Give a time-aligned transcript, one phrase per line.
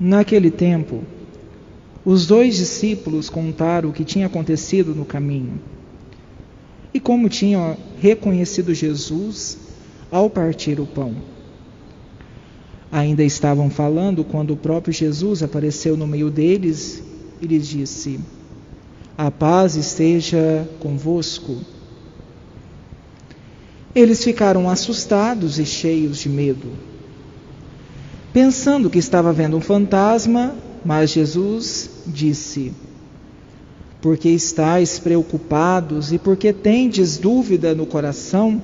[0.00, 1.02] Naquele tempo,
[2.04, 5.60] os dois discípulos contaram o que tinha acontecido no caminho
[6.94, 9.58] e como tinham reconhecido Jesus
[10.10, 11.14] ao partir o pão.
[12.90, 17.02] Ainda estavam falando quando o próprio Jesus apareceu no meio deles
[17.42, 18.18] e lhes disse:
[19.16, 21.58] A paz esteja convosco.
[23.94, 26.68] Eles ficaram assustados e cheios de medo,
[28.38, 32.72] pensando que estava vendo um fantasma, mas Jesus disse:
[34.00, 38.62] Porque estáis preocupados e porque tendes dúvida no coração?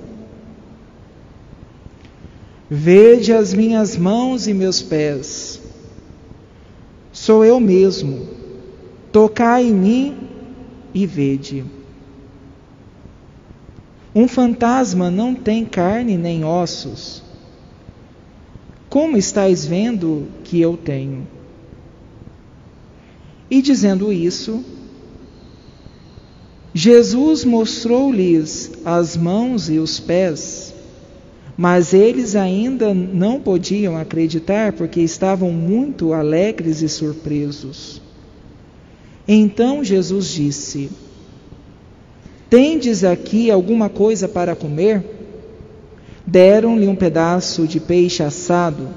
[2.71, 5.61] Vede as minhas mãos e meus pés.
[7.13, 8.29] Sou eu mesmo.
[9.11, 10.17] Tocai em mim
[10.95, 11.65] e vede.
[14.15, 17.24] Um fantasma não tem carne nem ossos.
[18.95, 21.27] Como estáis vendo que eu tenho?
[23.51, 24.65] E dizendo isso,
[26.73, 30.73] Jesus mostrou-lhes as mãos e os pés.
[31.57, 38.01] Mas eles ainda não podiam acreditar porque estavam muito alegres e surpresos.
[39.27, 40.89] Então Jesus disse:
[42.49, 45.14] Tendes aqui alguma coisa para comer?
[46.27, 48.89] Deram-lhe um pedaço de peixe assado.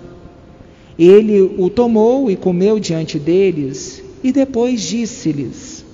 [0.98, 5.86] Ele o tomou e comeu diante deles, e depois disse-lhes: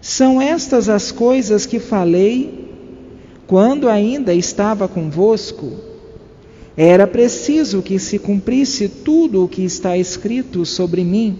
[0.00, 2.68] São estas as coisas que falei
[3.48, 5.72] quando ainda estava convosco,
[6.76, 11.38] era preciso que se cumprisse tudo o que está escrito sobre mim,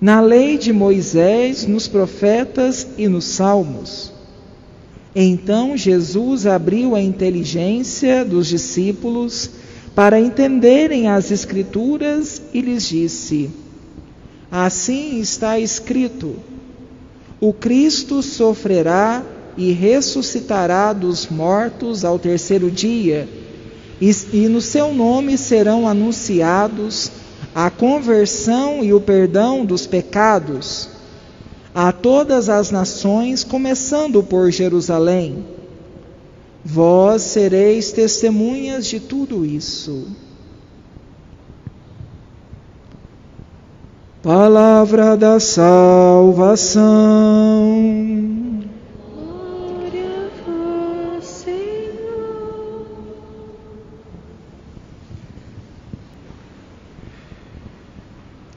[0.00, 4.12] na lei de Moisés, nos profetas e nos salmos.
[5.14, 9.50] Então Jesus abriu a inteligência dos discípulos
[9.94, 13.50] para entenderem as Escrituras e lhes disse:
[14.50, 16.36] Assim está escrito:
[17.40, 19.24] o Cristo sofrerá
[19.56, 23.28] e ressuscitará dos mortos ao terceiro dia,
[24.00, 27.10] e, e no seu nome serão anunciados
[27.54, 30.97] a conversão e o perdão dos pecados
[31.74, 35.44] a todas as nações, começando por Jerusalém.
[36.64, 40.06] Vós sereis testemunhas de tudo isso.
[44.22, 46.84] Palavra da salvação.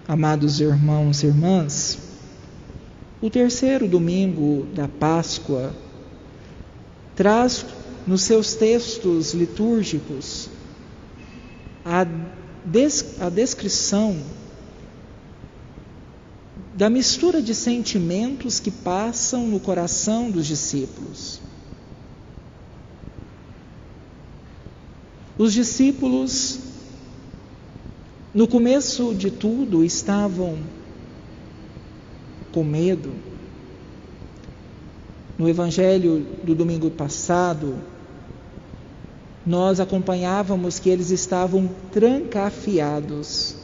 [0.07, 2.10] Amados irmãos e irmãs,
[3.21, 5.73] o terceiro domingo da Páscoa
[7.15, 7.65] traz
[8.07, 10.49] nos seus textos litúrgicos
[11.85, 12.05] a,
[12.65, 14.17] des, a descrição
[16.73, 21.39] da mistura de sentimentos que passam no coração dos discípulos.
[25.37, 26.59] Os discípulos
[28.33, 30.57] no começo de tudo estavam
[32.51, 33.11] com medo.
[35.37, 37.75] No evangelho do domingo passado,
[39.45, 43.55] nós acompanhávamos que eles estavam trancafiados,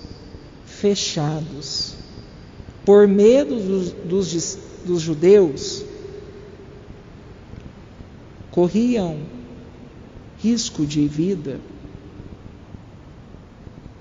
[0.65, 1.95] fechados,
[2.83, 5.83] por medo dos, dos, dos judeus,
[8.49, 9.19] corriam
[10.39, 11.59] risco de vida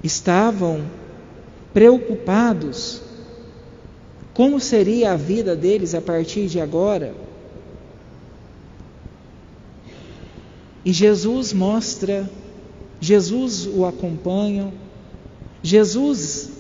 [0.02, 0.86] estavam
[1.74, 3.02] preocupados
[4.36, 7.14] como seria a vida deles a partir de agora.
[10.84, 12.28] E Jesus mostra,
[13.00, 14.74] Jesus o acompanha,
[15.62, 16.50] Jesus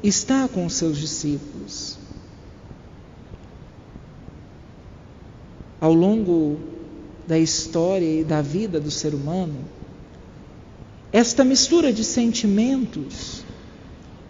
[0.00, 1.98] está com os seus discípulos.
[5.80, 6.60] Ao longo
[7.26, 9.56] da história e da vida do ser humano,
[11.12, 13.44] esta mistura de sentimentos,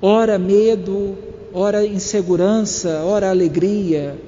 [0.00, 4.18] ora medo, ora insegurança, ora alegria,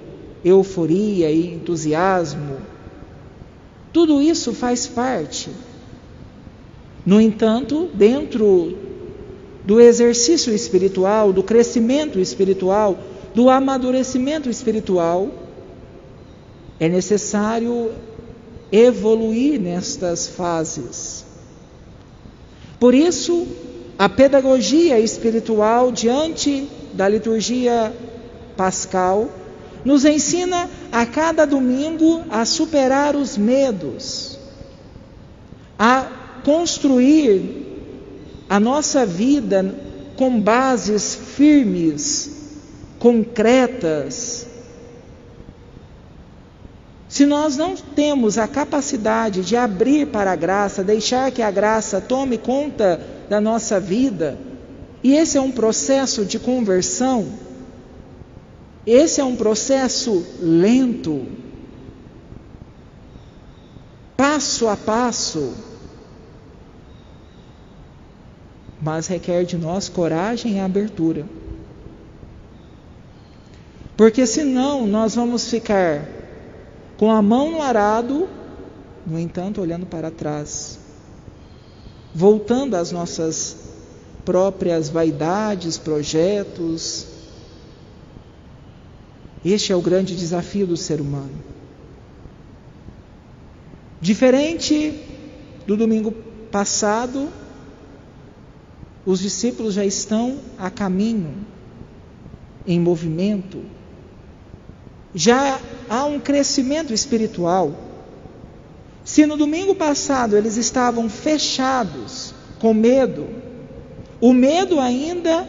[0.45, 2.59] euforia e entusiasmo,
[3.93, 5.51] tudo isso faz parte.
[7.05, 8.79] No entanto, dentro
[9.65, 12.97] do exercício espiritual, do crescimento espiritual,
[13.35, 15.29] do amadurecimento espiritual,
[16.79, 17.91] é necessário
[18.71, 21.25] evoluir nestas fases.
[22.79, 23.47] Por isso,
[23.99, 27.95] a pedagogia espiritual diante da liturgia
[28.57, 29.31] pascal
[29.85, 34.39] nos ensina a cada domingo a superar os medos,
[35.79, 37.67] a construir
[38.49, 39.75] a nossa vida
[40.17, 42.31] com bases firmes,
[42.99, 44.46] concretas.
[47.17, 51.99] Se nós não temos a capacidade de abrir para a graça, deixar que a graça
[51.99, 54.39] tome conta da nossa vida,
[55.03, 57.27] e esse é um processo de conversão,
[58.87, 61.27] esse é um processo lento,
[64.15, 65.55] passo a passo,
[68.79, 71.25] mas requer de nós coragem e abertura.
[73.97, 76.16] Porque senão nós vamos ficar
[76.97, 78.29] com a mão no arado,
[79.07, 80.79] no entanto, olhando para trás,
[82.15, 83.57] voltando às nossas
[84.25, 87.07] próprias vaidades, projetos.
[89.45, 91.45] Este é o grande desafio do ser humano.
[94.01, 95.01] Diferente
[95.67, 96.13] do domingo
[96.51, 97.29] passado,
[99.05, 101.35] os discípulos já estão a caminho,
[102.67, 103.63] em movimento.
[105.19, 105.59] Já
[105.89, 107.75] há um crescimento espiritual.
[109.03, 113.27] Se no domingo passado eles estavam fechados, com medo,
[114.21, 115.49] o medo ainda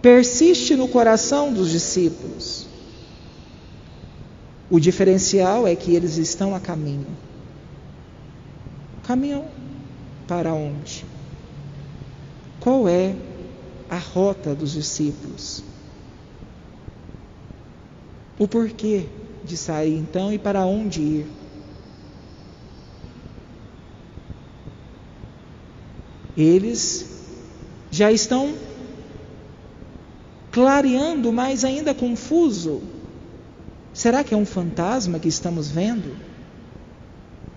[0.00, 2.68] persiste no coração dos discípulos.
[4.70, 7.08] O diferencial é que eles estão a caminho.
[9.02, 9.44] Caminham
[10.28, 11.04] para onde?
[12.60, 13.12] Qual é
[13.90, 15.64] a rota dos discípulos?
[18.38, 19.06] O porquê
[19.44, 21.26] de sair então e para onde ir?
[26.36, 27.04] Eles
[27.90, 28.54] já estão
[30.52, 32.80] clareando, mas ainda confuso.
[33.92, 36.16] Será que é um fantasma que estamos vendo?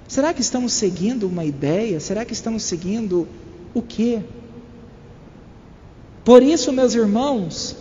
[0.08, 2.00] Será que estamos seguindo uma ideia?
[2.00, 3.28] Será que estamos seguindo
[3.74, 4.24] o quê?
[6.26, 7.76] Por isso, meus irmãos,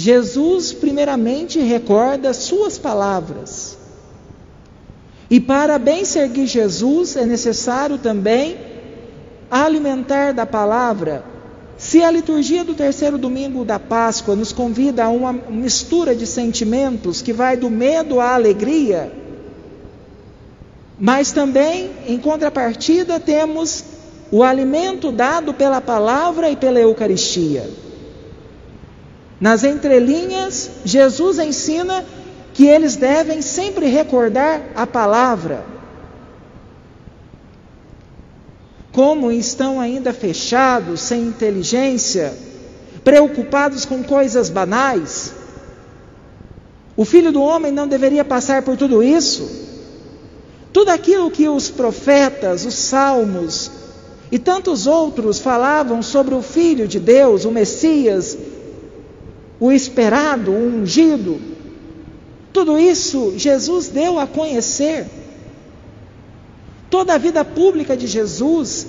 [0.00, 3.76] Jesus primeiramente recorda suas palavras.
[5.28, 8.56] E para bem seguir Jesus é necessário também
[9.50, 11.22] alimentar da palavra.
[11.76, 17.20] Se a liturgia do terceiro domingo da Páscoa nos convida a uma mistura de sentimentos
[17.20, 19.12] que vai do medo à alegria,
[20.98, 23.84] mas também, em contrapartida, temos
[24.32, 27.89] o alimento dado pela palavra e pela Eucaristia.
[29.40, 32.04] Nas entrelinhas, Jesus ensina
[32.52, 35.64] que eles devem sempre recordar a palavra.
[38.92, 42.34] Como estão ainda fechados, sem inteligência,
[43.02, 45.32] preocupados com coisas banais,
[46.94, 49.48] o filho do homem não deveria passar por tudo isso?
[50.70, 53.70] Tudo aquilo que os profetas, os salmos,
[54.30, 58.36] e tantos outros falavam sobre o Filho de Deus, o Messias,
[59.60, 61.38] o esperado, o ungido.
[62.52, 65.06] Tudo isso Jesus deu a conhecer.
[66.88, 68.86] Toda a vida pública de Jesus,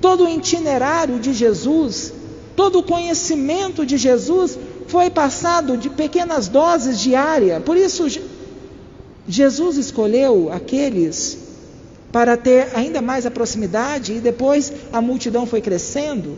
[0.00, 2.12] todo o itinerário de Jesus,
[2.54, 4.56] todo o conhecimento de Jesus
[4.86, 7.62] foi passado de pequenas doses diárias.
[7.64, 8.06] Por isso,
[9.26, 11.38] Jesus escolheu aqueles
[12.12, 16.36] para ter ainda mais a proximidade, e depois a multidão foi crescendo.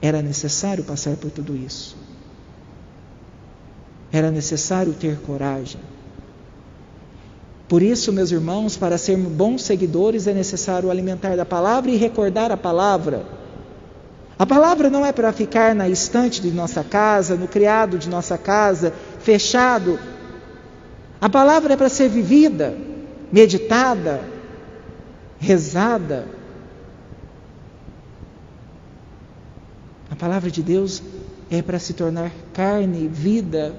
[0.00, 1.96] Era necessário passar por tudo isso.
[4.12, 5.80] Era necessário ter coragem.
[7.68, 12.50] Por isso, meus irmãos, para sermos bons seguidores é necessário alimentar da palavra e recordar
[12.50, 13.24] a palavra.
[14.38, 18.36] A palavra não é para ficar na estante de nossa casa, no criado de nossa
[18.36, 19.98] casa, fechado
[21.20, 22.74] a palavra é para ser vivida,
[23.30, 24.22] meditada,
[25.38, 26.24] rezada.
[30.10, 31.02] A palavra de Deus
[31.50, 33.74] é para se tornar carne, vida,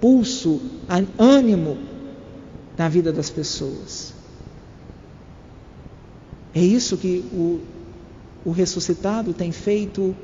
[0.00, 0.60] pulso,
[1.18, 1.78] ânimo
[2.76, 4.12] na vida das pessoas.
[6.54, 7.60] É isso que o,
[8.44, 10.16] o ressuscitado tem feito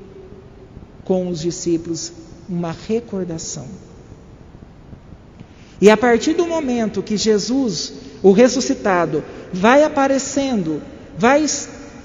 [1.04, 2.12] com os discípulos,
[2.49, 3.66] uma recordação.
[5.81, 7.92] E a partir do momento que Jesus,
[8.23, 10.81] o ressuscitado, vai aparecendo,
[11.19, 11.45] vai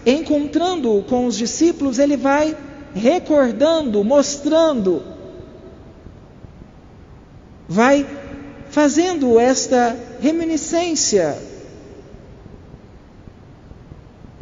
[0.06, 2.58] encontrando com os discípulos, ele vai
[2.98, 5.04] recordando, mostrando,
[7.68, 8.06] vai
[8.70, 11.38] fazendo esta reminiscência.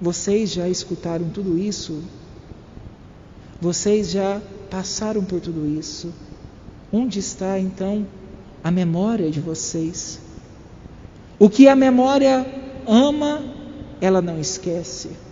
[0.02, 2.04] Vocês já escutaram tudo isso?
[3.62, 6.14] Vocês já passaram por tudo isso?
[6.92, 8.06] Onde está então
[8.64, 10.20] a memória de vocês.
[11.40, 12.46] O que a memória
[12.88, 13.42] ama,
[14.02, 15.25] ela não esquece.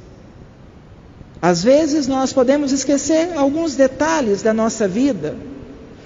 [1.43, 5.35] Às vezes nós podemos esquecer alguns detalhes da nossa vida,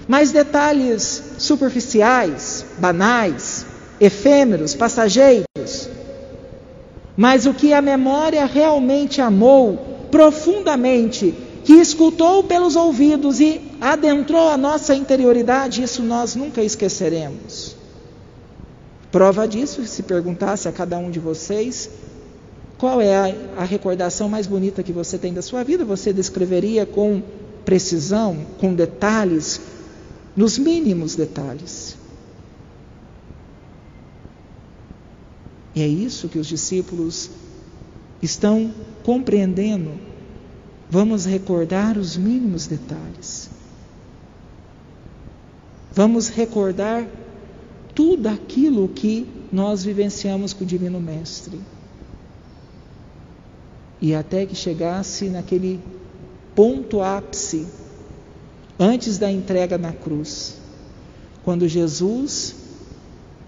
[0.08, 3.64] mas detalhes superficiais, banais,
[4.00, 5.88] efêmeros, passageiros.
[7.16, 14.56] Mas o que a memória realmente amou profundamente, que escutou pelos ouvidos e adentrou a
[14.56, 17.76] nossa interioridade, isso nós nunca esqueceremos.
[19.12, 21.88] Prova disso, se perguntasse a cada um de vocês,
[22.78, 25.84] qual é a, a, recordação mais bonita que você tem da sua vida?
[25.84, 27.20] Você descreveria com
[27.64, 29.60] precisão, com detalhes,
[30.36, 31.96] nos mínimos detalhes.
[35.74, 37.30] E é isso que os discípulos
[38.22, 39.92] estão compreendendo.
[40.88, 43.50] Vamos recordar os mínimos detalhes.
[45.92, 47.06] Vamos recordar
[47.92, 51.58] tudo aquilo que nós vivenciamos com o Divino Mestre.
[54.00, 55.80] E até que chegasse naquele
[56.54, 57.66] ponto ápice,
[58.78, 60.56] antes da entrega na cruz,
[61.44, 62.54] quando Jesus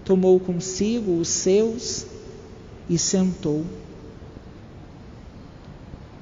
[0.03, 2.05] tomou consigo os seus
[2.89, 3.63] e sentou.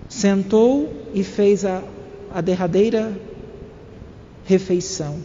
[0.08, 1.84] Sentou e fez a,
[2.32, 3.20] a derradeira
[4.46, 5.20] refeição.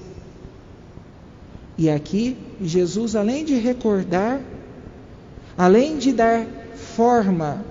[1.77, 4.41] E aqui, Jesus, além de recordar,
[5.59, 6.47] além de dar
[6.95, 7.65] forma,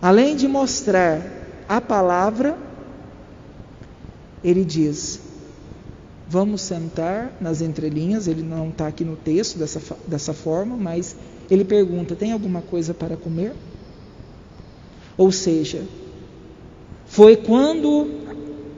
[0.00, 1.20] além de mostrar
[1.68, 2.56] a palavra,
[4.42, 5.20] ele diz:
[6.28, 8.28] Vamos sentar nas entrelinhas.
[8.28, 11.16] Ele não está aqui no texto dessa, dessa forma, mas
[11.50, 13.52] ele pergunta: Tem alguma coisa para comer?
[15.16, 15.82] Ou seja,
[17.06, 18.08] foi quando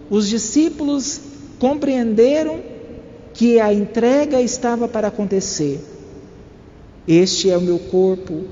[0.08, 1.20] os discípulos
[1.58, 2.60] compreenderam
[3.34, 5.84] que a entrega estava para acontecer.
[7.06, 8.44] Este é o meu corpo,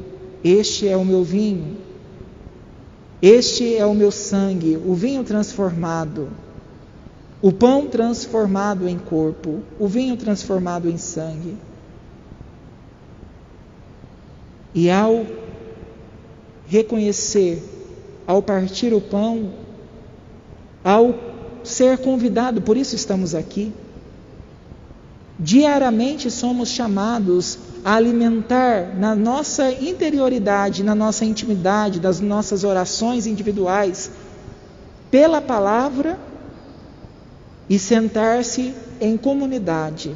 [0.44, 1.76] este é o meu vinho,
[3.20, 6.28] este é o meu sangue, o vinho transformado,
[7.42, 11.56] o pão transformado em corpo, o vinho transformado em sangue.
[14.74, 15.26] E ao
[16.66, 17.62] reconhecer,
[18.26, 19.52] ao partir o pão,
[20.84, 21.14] ao
[21.64, 23.72] ser convidado, por isso estamos aqui,
[25.38, 34.10] Diariamente somos chamados alimentar na nossa interioridade, na nossa intimidade, das nossas orações individuais,
[35.10, 36.18] pela palavra
[37.68, 40.14] e sentar-se em comunidade.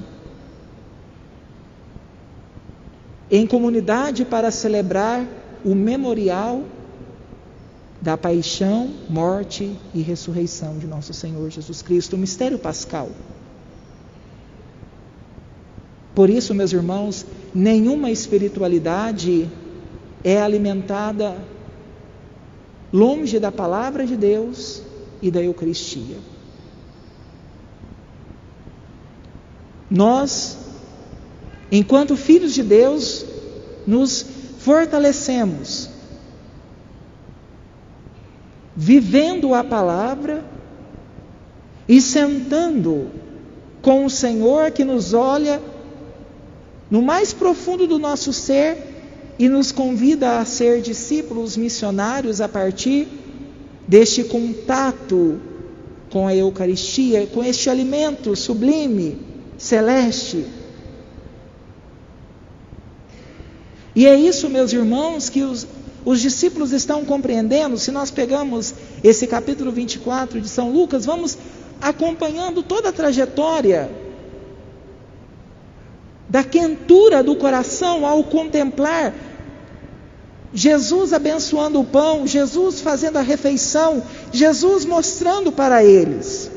[3.31, 5.26] Em comunidade para celebrar
[5.64, 6.62] o memorial
[8.00, 13.09] da paixão, morte e ressurreição de nosso Senhor Jesus Cristo, o mistério pascal.
[16.14, 19.49] Por isso, meus irmãos, nenhuma espiritualidade
[20.23, 21.37] é alimentada
[22.92, 24.83] longe da palavra de Deus
[25.23, 26.16] e da Eucaristia.
[29.90, 30.59] Nós,
[31.71, 33.25] enquanto filhos de Deus,
[33.87, 34.25] nos
[34.59, 35.88] fortalecemos,
[38.76, 40.45] vivendo a palavra
[41.88, 43.11] e sentando
[43.81, 45.61] com o Senhor que nos olha
[46.92, 48.76] no mais profundo do nosso ser
[49.38, 53.08] e nos convida a ser discípulos missionários a partir
[53.88, 55.40] deste contato
[56.11, 59.18] com a Eucaristia, com este alimento sublime,
[59.56, 60.44] celeste.
[63.96, 65.66] E é isso, meus irmãos, que os,
[66.04, 67.78] os discípulos estão compreendendo.
[67.78, 71.38] Se nós pegamos esse capítulo 24 de São Lucas, vamos
[71.80, 74.01] acompanhando toda a trajetória
[76.33, 79.12] da quentura do coração ao contemplar
[80.55, 86.51] Jesus abençoando o pão, Jesus fazendo a refeição, Jesus mostrando para eles.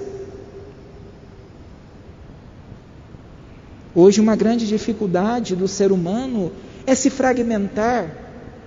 [3.94, 6.52] Hoje, uma grande dificuldade do ser humano
[6.86, 8.12] é se fragmentar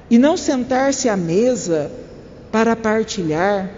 [0.09, 1.91] e não sentar-se à mesa
[2.51, 3.71] para partilhar,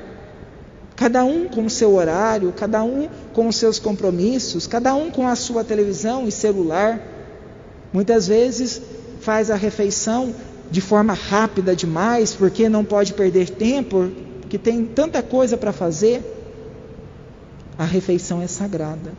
[0.94, 5.26] cada um com o seu horário, cada um com os seus compromissos, cada um com
[5.26, 7.19] a sua televisão e celular.
[7.92, 8.80] Muitas vezes
[9.20, 10.34] faz a refeição
[10.70, 16.22] de forma rápida demais, porque não pode perder tempo, porque tem tanta coisa para fazer.
[17.76, 19.12] A refeição é sagrada.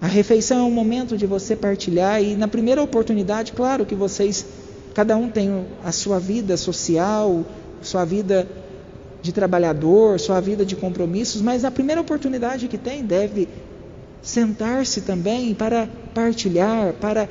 [0.00, 4.46] A refeição é um momento de você partilhar e na primeira oportunidade, claro que vocês,
[4.94, 7.44] cada um tem a sua vida social,
[7.82, 8.46] sua vida
[9.20, 13.48] de trabalhador, sua vida de compromissos, mas a primeira oportunidade que tem deve
[14.28, 17.26] sentar-se também para partilhar, para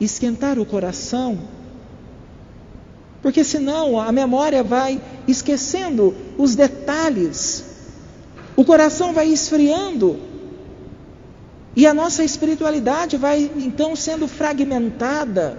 [0.00, 1.38] esquentar o coração.
[3.22, 7.64] porque senão a memória vai esquecendo os detalhes,
[8.54, 10.20] o coração vai esfriando
[11.74, 15.58] e a nossa espiritualidade vai então sendo fragmentada,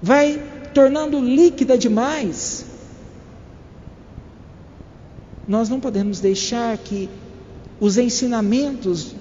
[0.00, 2.64] vai tornando líquida demais.
[5.46, 7.10] Nós não podemos deixar que
[7.80, 9.14] os ensinamentos,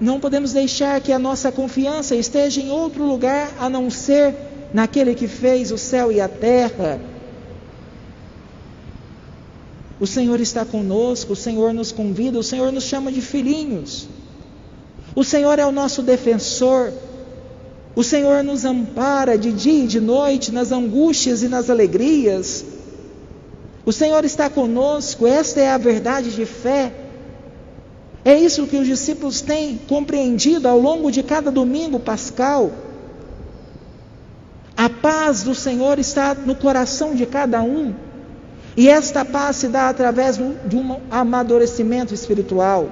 [0.00, 4.34] não podemos deixar que a nossa confiança esteja em outro lugar a não ser
[4.72, 7.00] naquele que fez o céu e a terra.
[9.98, 14.08] O Senhor está conosco, o Senhor nos convida, o Senhor nos chama de filhinhos.
[15.14, 16.92] O Senhor é o nosso defensor.
[17.96, 22.64] O Senhor nos ampara de dia e de noite, nas angústias e nas alegrias.
[23.88, 26.92] O Senhor está conosco, esta é a verdade de fé.
[28.22, 32.70] É isso que os discípulos têm compreendido ao longo de cada domingo pascal.
[34.76, 37.94] A paz do Senhor está no coração de cada um.
[38.76, 42.90] E esta paz se dá através de um amadurecimento espiritual.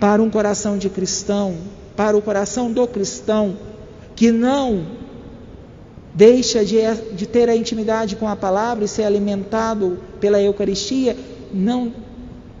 [0.00, 1.58] Para um coração de cristão,
[1.94, 3.58] para o coração do cristão,
[4.16, 4.97] que não
[6.18, 6.78] deixa de,
[7.14, 11.16] de ter a intimidade com a palavra e ser alimentado pela Eucaristia,
[11.54, 11.92] não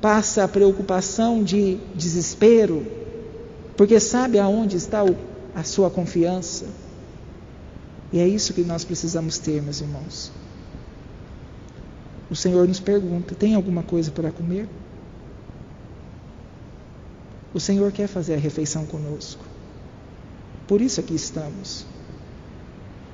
[0.00, 2.86] passa a preocupação de desespero,
[3.76, 5.16] porque sabe aonde está o
[5.56, 6.66] a sua confiança.
[8.12, 10.30] E é isso que nós precisamos ter, meus irmãos.
[12.30, 14.68] O Senhor nos pergunta: tem alguma coisa para comer?
[17.52, 19.44] O Senhor quer fazer a refeição conosco.
[20.68, 21.97] Por isso aqui estamos.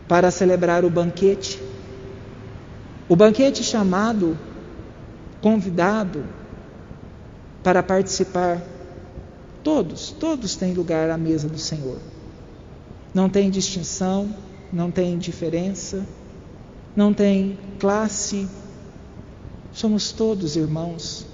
[0.08, 1.60] Para celebrar o banquete.
[3.08, 4.38] O banquete chamado,
[5.40, 6.24] convidado
[7.62, 8.62] para participar.
[9.62, 11.98] Todos, todos têm lugar à mesa do Senhor.
[13.14, 14.28] Não tem distinção,
[14.72, 16.04] não tem diferença,
[16.94, 18.46] não tem classe.
[19.72, 21.26] Somos todos irmãos.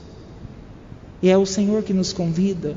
[1.22, 2.76] E é o Senhor que nos convida.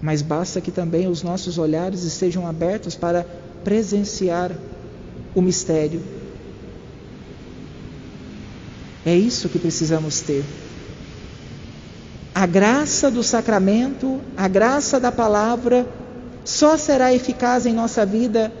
[0.00, 3.26] Mas basta que também os nossos olhares estejam abertos para
[3.64, 4.52] presenciar
[5.34, 6.00] o mistério.
[9.04, 10.44] É isso que precisamos ter.
[12.34, 15.86] A graça do sacramento, a graça da palavra
[16.44, 18.52] só será eficaz em nossa vida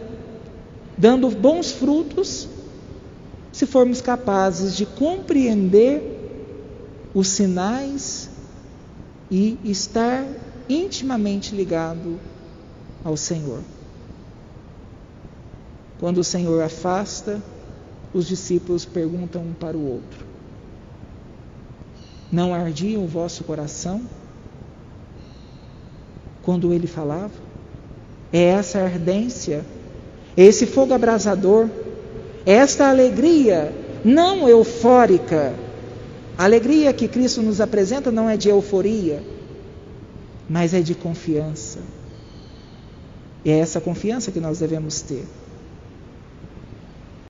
[0.98, 2.48] dando bons frutos
[3.52, 6.02] se formos capazes de compreender
[7.14, 8.28] os sinais
[9.30, 10.24] e estar
[10.68, 12.18] intimamente ligado
[13.04, 13.60] ao Senhor.
[15.98, 17.42] Quando o Senhor afasta,
[18.12, 20.24] os discípulos perguntam um para o outro:
[22.30, 24.02] Não ardia o vosso coração
[26.42, 27.48] quando ele falava?
[28.32, 29.64] é essa ardência,
[30.36, 31.68] esse fogo abrasador,
[32.44, 33.72] esta alegria
[34.04, 35.54] não eufórica.
[36.36, 39.22] A alegria que Cristo nos apresenta não é de euforia,
[40.48, 41.80] mas é de confiança.
[43.44, 45.24] E é essa confiança que nós devemos ter.